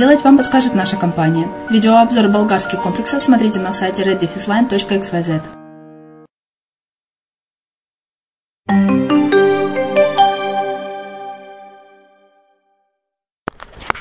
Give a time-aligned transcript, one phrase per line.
[0.00, 1.46] вам подскажет наша компания.
[1.68, 5.42] Видеообзор болгарских комплексов смотрите на сайте reddefisline.xyz.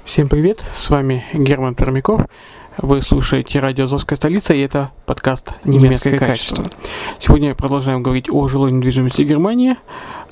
[0.06, 2.22] Всем привет, с вами Герман Пермяков.
[2.78, 6.63] Вы слушаете радио «Азовская столица» и это подкаст «Немецкое, качество».
[7.19, 9.75] Сегодня продолжаем говорить о жилой недвижимости Германии.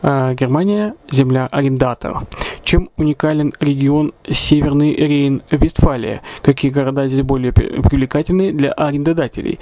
[0.01, 2.23] А, Германия– земля арендаторов.
[2.67, 6.19] Чем уникален регион Северный Рейн-Вестфалия?
[6.41, 9.57] Какие города здесь более привлекательны для арендодателей?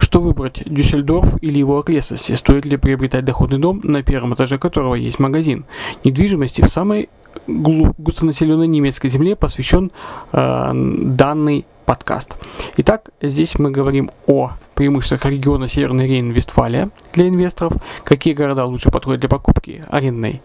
[0.00, 2.32] Что выбрать, Дюссельдорф или его окрестности?
[2.32, 5.66] Стоит ли приобретать доходный дом, на первом этаже которого есть магазин?
[6.02, 7.10] Недвижимости в самой
[7.46, 9.90] густонаселенной немецкой земле посвящен
[10.32, 12.36] э, данный подкаст.
[12.76, 17.72] Итак, здесь мы говорим о преимуществах региона Северный Рейн-Вестфалия для инвесторов,
[18.04, 20.42] какие города лучше подходят для покупки арендной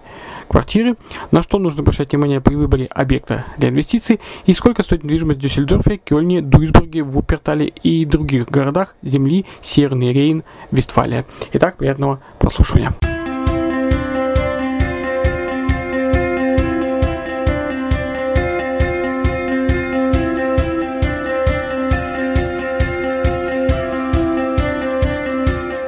[0.48, 0.96] квартиры,
[1.32, 5.42] на что нужно обращать внимание при выборе объекта для инвестиций и сколько стоит недвижимость в
[5.42, 11.26] Дюссельдорфе, Кёльне, Дуйсбурге, Вупертале и других городах земли Северный Рейн-Вестфалия.
[11.52, 12.94] Итак, приятного прослушивания.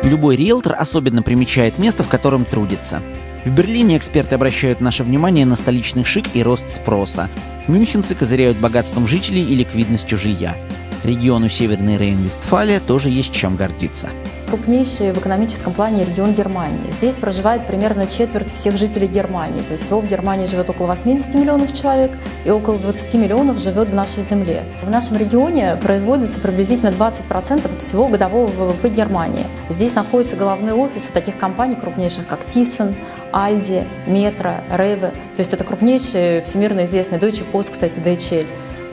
[0.05, 3.01] Любой риэлтор особенно примечает место, в котором трудится.
[3.43, 7.27] В Берлине эксперты обращают наше внимание на столичный шик и рост спроса.
[7.67, 10.55] Мюнхенцы козыряют богатством жителей и ликвидностью жилья.
[11.03, 14.09] Региону Северной Рейн-Вестфалия тоже есть чем гордиться
[14.45, 16.91] крупнейший в экономическом плане регион Германии.
[16.91, 19.61] Здесь проживает примерно четверть всех жителей Германии.
[19.61, 22.11] То есть всего в Германии живет около 80 миллионов человек
[22.45, 24.63] и около 20 миллионов живет в нашей земле.
[24.83, 29.45] В нашем регионе производится приблизительно 20% от всего годового ВВП Германии.
[29.69, 32.95] Здесь находятся головные офисы таких компаний крупнейших, как Thyssen,
[33.33, 35.11] Aldi, Metro, Rewe.
[35.11, 38.45] То есть это крупнейшие всемирно известные Deutsche Post, кстати, DHL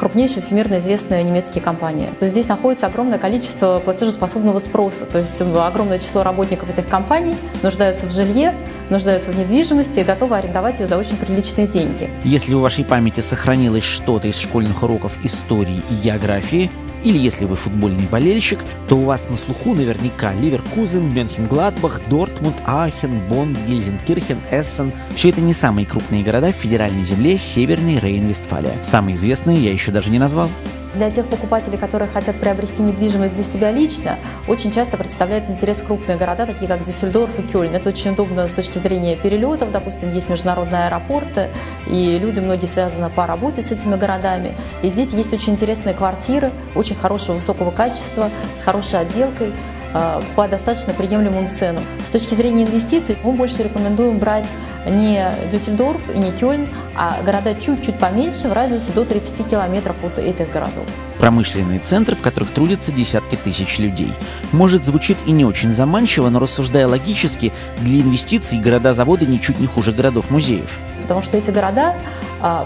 [0.02, 2.10] крупнейшие всемирно известные немецкие компании.
[2.19, 8.08] То здесь находится огромное количество платежеспособного спроса, то есть огромное число работников этих компаний нуждаются
[8.08, 8.52] в жилье,
[8.90, 12.10] нуждаются в недвижимости и готовы арендовать ее за очень приличные деньги.
[12.25, 16.69] Если у вашей памяти сохранилось что-то из школьных уроков истории и географии,
[17.04, 23.26] или если вы футбольный болельщик, то у вас на слуху наверняка Ливеркузен, Мюнхен-Гладбах, Дортмунд, Ахен,
[23.28, 24.93] Бонн, Гильзенкирхен, Эссен.
[25.14, 28.82] Все это не самые крупные города в федеральной земле Северной Рейн-Вестфалия.
[28.82, 30.50] Самые известные я еще даже не назвал.
[30.94, 34.16] Для тех покупателей, которые хотят приобрести недвижимость для себя лично,
[34.46, 37.74] очень часто представляют интерес крупные города, такие как Дюссельдорф и Кёльн.
[37.74, 41.48] Это очень удобно с точки зрения перелетов, допустим, есть международные аэропорты,
[41.86, 44.54] и люди многие связаны по работе с этими городами.
[44.82, 49.54] И здесь есть очень интересные квартиры, очень хорошего высокого качества, с хорошей отделкой.
[49.94, 51.84] Э, по достаточно приемлемым ценам.
[52.04, 54.48] С точки зрения инвестиций мы больше рекомендуем брать
[54.88, 56.66] не Дюссельдорф и не Кёльн,
[56.96, 60.86] а города чуть-чуть поменьше в радиусе до 30 километров от этих городов.
[61.18, 64.12] Промышленные центры, в которых трудятся десятки тысяч людей.
[64.50, 69.92] Может, звучит и не очень заманчиво, но рассуждая логически, для инвестиций города-заводы ничуть не хуже
[69.92, 70.80] городов-музеев.
[71.02, 71.94] Потому что эти города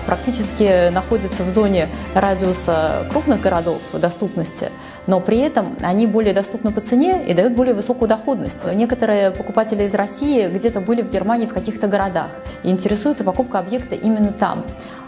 [0.07, 4.71] практически находятся в зоне радиуса крупных городов доступности,
[5.07, 8.67] но при этом они более доступны по цене и дают более высокую доходность.
[8.73, 12.31] Некоторые покупатели из России где-то были в Германии в каких-то городах
[12.63, 14.65] и интересуются покупкой объекта именно там.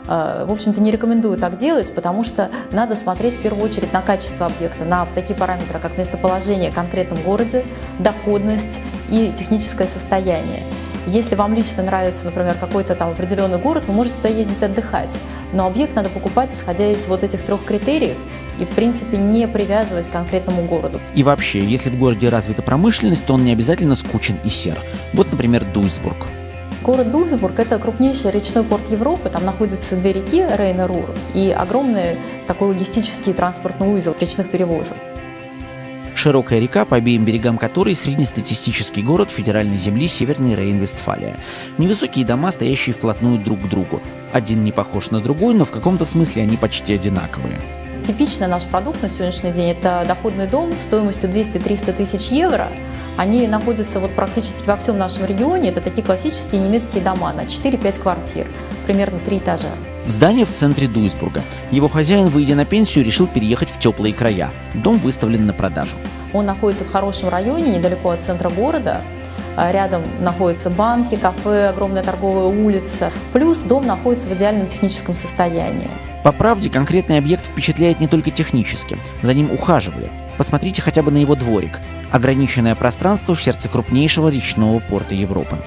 [0.09, 4.01] А, в общем-то, не рекомендую так делать, потому что надо смотреть в первую очередь на
[4.01, 7.65] качество объекта, на такие параметры, как местоположение в конкретном городе,
[7.99, 8.81] доходность
[9.11, 10.63] и техническое состояние.
[11.09, 15.17] Если вам лично нравится, например, какой-то там определенный город, вы можете туда ездить отдыхать.
[15.55, 18.19] Но объект надо покупать, исходя из вот этих трех критериев
[18.61, 21.01] и, в принципе, не привязываясь к конкретному городу.
[21.15, 24.79] И вообще, если в городе развита промышленность, то он не обязательно скучен и сер.
[25.15, 26.27] Вот, например, Дуйсбург.
[26.83, 29.31] Город Дуйсбург– это крупнейший речной порт Европы.
[29.31, 34.97] Там находятся две реки Рейн и Рур и огромный такой логистический транспортный узел речных перевозок
[36.19, 41.37] широкая река, по обеим берегам которой среднестатистический город федеральной земли Северной Рейн-Вестфалия.
[41.79, 44.03] Невысокие дома, стоящие вплотную друг к другу.
[44.33, 47.59] Один не похож на другой, но в каком-то смысле они почти одинаковые.
[48.05, 52.69] Типичный наш продукт на сегодняшний день– это доходный дом стоимостью 200-300 тысяч евро.
[53.19, 55.71] Они находятся вот практически во всем нашем регионе.
[55.71, 58.47] Это такие классические немецкие дома на 4-5 квартир,
[58.87, 59.67] примерно 3 этажа.
[60.07, 61.43] Здание в центре Дуйсбурга.
[61.73, 64.51] Его хозяин, выйдя на пенсию, решил переехать в теплые края.
[64.73, 65.97] Дом выставлен на продажу.
[66.33, 69.03] Он находится в хорошем районе, недалеко от центра города.
[69.57, 73.11] А, рядом находятся банки, кафе, огромная торговая улица.
[73.33, 75.91] Плюс дом находится в идеальном техническом состоянии.
[76.25, 78.99] По правде, конкретный объект впечатляет не только технически.
[79.23, 80.11] За ним ухаживали.
[80.37, 81.81] Посмотрите хотя бы на его дворик.
[82.11, 85.59] Ограниченное пространство в сердце крупнейшего речного порта Европы.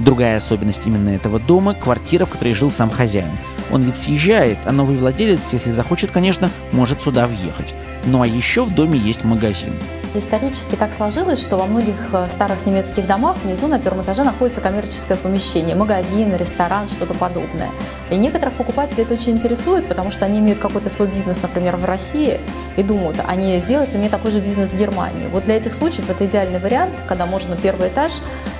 [0.00, 3.30] Другая особенность именно этого дома– квартира, в которой жил сам хозяин.
[3.70, 7.74] Он ведь съезжает, а новый владелец, если захочет, конечно, может сюда въехать.
[8.06, 9.72] Ну а еще в доме есть магазин.
[10.16, 14.60] Исторически так сложилось, что во многих э, старых немецких домах внизу на первом этаже находится
[14.60, 17.70] коммерческое помещение, магазин, ресторан, что-то подобное.
[18.10, 21.84] И некоторых покупателей это очень интересует, потому что они имеют какой-то свой бизнес, например, в
[21.84, 22.38] России,
[22.76, 25.26] и думают, а не сделать ли мне такой же бизнес в Германии.
[25.32, 28.12] Вот для этих случаев это идеальный вариант, когда можно первый этаж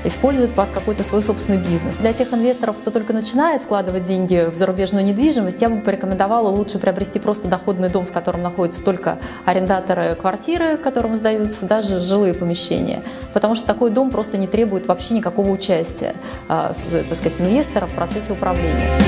[0.02, 1.96] использовать под какой-то свой собственный бизнес.
[1.98, 6.80] Для тех инвесторов, кто только начинает вкладывать деньги в зарубежную недвижимость, я бы порекомендовала лучше
[6.80, 12.34] приобрести просто доходный дом, в котором находятся только арендаторы квартиры, которым сдают требуются даже жилые
[12.34, 16.14] помещения, потому что такой дом просто не требует вообще никакого участия,
[16.48, 16.72] а,
[17.08, 18.98] так сказать, инвестора в процессе управления.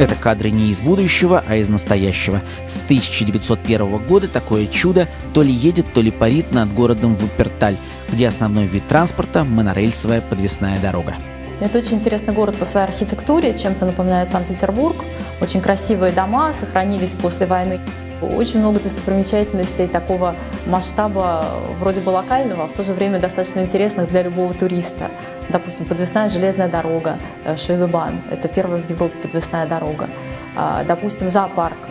[0.00, 2.40] Это кадры не из будущего, а из настоящего.
[2.68, 7.76] С 1901 года такое чудо то ли едет, то ли парит над городом Вуперталь,
[8.08, 11.16] где основной вид транспорта– монорельсовая подвесная дорога.
[11.60, 14.96] Это очень интересный город по своей архитектуре, чем-то напоминает Санкт-Петербург.
[15.40, 17.80] Очень красивые дома сохранились после войны.
[18.22, 20.36] Очень много достопримечательностей такого
[20.66, 21.46] масштаба,
[21.80, 25.10] вроде бы локального, а в то же время достаточно интересных для любого туриста.
[25.48, 28.22] Допустим, подвесная железная дорога э, Швейбебан.
[28.30, 30.08] Это первая в Европе подвесная дорога.
[30.56, 31.87] А, допустим, зоопарк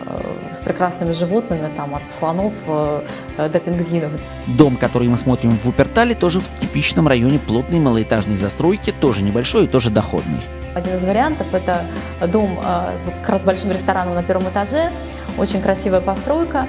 [0.52, 3.02] с прекрасными животными, там, от слонов э,
[3.38, 4.12] до пингвинов.
[4.48, 9.66] Дом, который мы смотрим в Вупертале, тоже в типичном районе плотной малоэтажной застройки, тоже небольшой
[9.66, 10.42] и тоже доходный.
[10.76, 11.86] Один из вариантов– это
[12.28, 14.92] дом с как раз большим рестораном на первом этаже,
[15.36, 16.68] очень красивая постройка.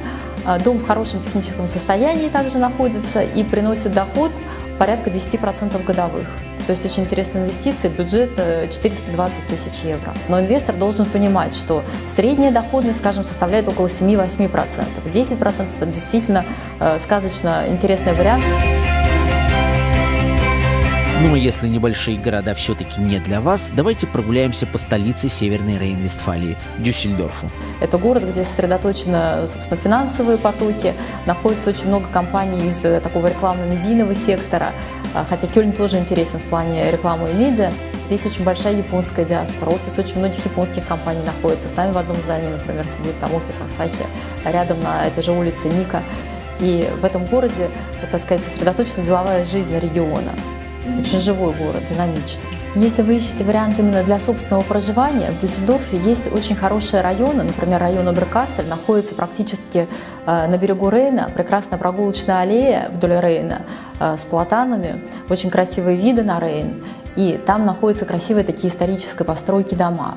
[0.64, 4.32] Дом в хорошем техническом состоянии также находится и приносит доход
[4.78, 6.26] порядка 10% годовых.
[6.68, 10.12] То есть очень интересная инвестиция, бюджет 420 э, тысяч евро.
[10.28, 14.50] Но инвестор должен понимать, что средняя доходность, скажем, составляет около 7-8%.
[15.10, 16.44] 10% это действительно
[16.78, 18.44] э, сказочно интересный вариант.
[21.20, 26.56] Ну а если небольшие города все-таки не для вас, давайте прогуляемся по столице Северной Рейн-Вестфалии,
[26.78, 27.50] Дюссельдорфу.
[27.80, 30.94] Это город, где сосредоточены, собственно, финансовые потоки,
[31.26, 34.72] находится очень много компаний из э, такого рекламно-медийного сектора,
[35.28, 37.70] хотя Кёльн тоже интересен в плане рекламы и медиа.
[38.06, 41.68] Здесь очень большая японская диаспора, офис очень многих японских компаний находится.
[41.68, 44.06] С нами в одном здании, например, сидит там офис Асахи,
[44.44, 46.02] рядом на этой же улице Ника.
[46.60, 47.70] И в этом городе,
[48.10, 50.32] так сказать, сосредоточена деловая жизнь региона.
[50.98, 52.57] Очень живой город, динамичный.
[52.74, 57.80] Если вы ищете вариант именно для собственного проживания, в Дюссельдорфе есть очень хорошие районы, например,
[57.80, 59.88] район Оберкассель находится практически
[60.26, 63.62] э, на берегу Рейна, прекрасная прогулочная аллея вдоль Рейна
[63.98, 66.84] э, с платанами, очень красивые виды на Рейн,
[67.16, 70.16] и там находятся красивые такие исторические постройки дома.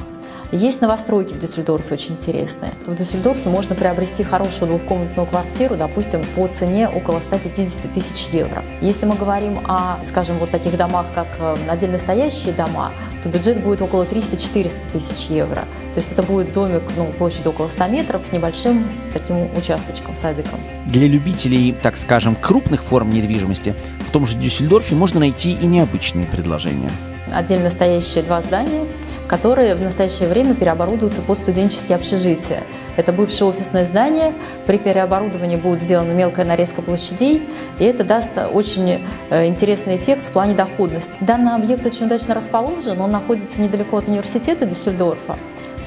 [0.52, 2.74] Есть новостройки в Дюссельдорфе очень интересные.
[2.86, 8.62] В Дюссельдорфе можно приобрести хорошую двухкомнатную квартиру, допустим, по цене около 150 тысяч евро.
[8.82, 12.92] Если мы говорим о, скажем, вот таких домах, как э, отдельно стоящие дома,
[13.24, 15.64] то бюджет будет около 300-400 тысяч евро.
[15.94, 20.60] То есть это будет домик ну, площадью около 100 метров с небольшим таким участочком, садиком.
[20.86, 23.74] Для любителей, так скажем, крупных форм недвижимости
[24.06, 26.92] в том же Дюссельдорфе можно найти и необычные предложения
[27.32, 28.86] отдельно стоящие два здания,
[29.32, 32.64] которые в настоящее время переоборудуются под студенческие общежития.
[32.98, 34.34] Это бывшее офисное здание,
[34.68, 37.48] при переоборудовании будет сделана мелкая нарезка площадей,
[37.80, 41.18] и это даст очень э, интересный эффект в плане доходности.
[41.22, 45.38] Данный объект очень удачно расположен, он находится недалеко от университета Дюссельдорфа,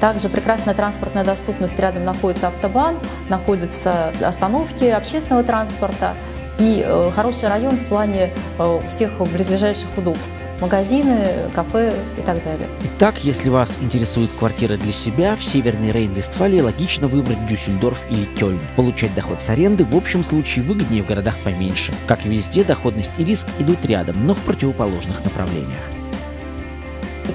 [0.01, 2.97] также прекрасная транспортная доступность, рядом находится автобан,
[3.29, 6.15] находятся остановки общественного транспорта
[6.59, 10.31] и э, хороший район в плане э, всех близлежащих удобств.
[10.61, 12.67] Магазины, кафе и так далее.
[12.97, 18.59] Итак, если вас интересует квартира для себя, в Северной Рейн-Вестфалии логично выбрать Дюссельдорф или Кёльн.
[18.75, 21.93] Получать доход с аренды в общем случае выгоднее в городах поменьше.
[22.07, 25.81] Как и везде, доходность и риск идут рядом, но в противоположных направлениях.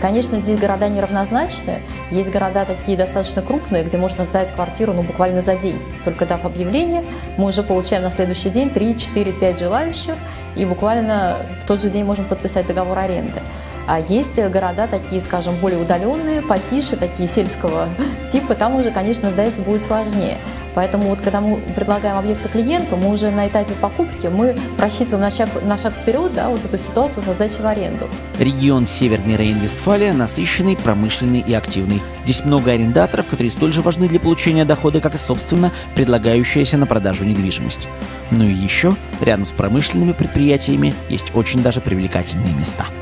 [0.00, 1.83] Конечно, здесь города неравнозначные.
[2.11, 5.78] Есть города такие достаточно крупные, где можно сдать квартиру ну, буквально за день.
[6.04, 7.04] Только дав объявление,
[7.37, 10.14] мы уже получаем на следующий день 3, 4, 5 желающих,
[10.57, 13.40] и буквально в тот же день можем подписать договор аренды.
[13.90, 17.88] А есть города такие, скажем, более удаленные, потише, такие сельского
[18.32, 20.38] типа, там уже, конечно, сдать будет сложнее.
[20.75, 25.30] Поэтому вот когда мы предлагаем объекты клиенту, мы уже на этапе покупки, мы просчитываем на
[25.32, 28.09] шаг, на шаг вперед да, вот эту ситуацию со сдачей в аренду.
[28.38, 32.00] Регион Северный Рейн-Вестфалия насыщенный, промышленный и активный.
[32.23, 36.87] Здесь много арендаторов, которые столь же важны для получения дохода, как и, собственно, предлагающаяся на
[36.87, 37.88] продажу недвижимость.
[38.30, 42.87] Ну и еще, рядом с промышленными предприятиями есть очень даже привлекательные места–